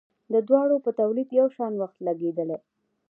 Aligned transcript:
د 0.33 0.35
دواړو 0.47 0.75
په 0.85 0.91
تولید 0.99 1.29
یو 1.39 1.47
شان 1.55 1.73
وخت 1.81 1.97
لګیدلی. 2.07 2.57